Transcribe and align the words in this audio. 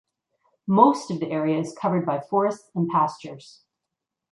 Most 0.65 1.11
of 1.11 1.19
the 1.19 1.29
area 1.29 1.59
is 1.59 1.77
covered 1.79 2.07
by 2.07 2.19
forests 2.21 2.71
and 2.73 2.89
pastures. 2.89 3.61